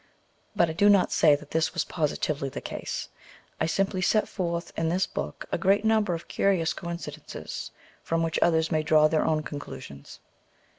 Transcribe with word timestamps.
But 0.55 0.67
I 0.67 0.73
do 0.73 0.89
not 0.89 1.11
say 1.11 1.35
that 1.35 1.51
this 1.51 1.75
was 1.75 1.85
positively 1.85 2.49
the 2.49 2.59
case; 2.59 3.09
I 3.59 3.67
simply 3.67 4.01
set 4.01 4.27
forth 4.27 4.73
in 4.75 4.89
this 4.89 5.05
book 5.05 5.45
a 5.51 5.59
great 5.59 5.85
number 5.85 6.15
of 6.15 6.27
curious 6.27 6.73
coincidences, 6.73 7.69
from 8.01 8.23
which 8.23 8.39
others 8.41 8.71
may 8.71 8.81
draw 8.81 9.07
their 9.07 9.27
own 9.27 9.43
conclusions. 9.43 10.19